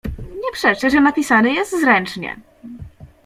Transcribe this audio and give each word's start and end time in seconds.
"Nie 0.43 0.51
przeczę, 0.53 0.89
że 0.89 1.01
napisany 1.01 1.53
jest 1.53 1.79
zręcznie." 1.81 2.35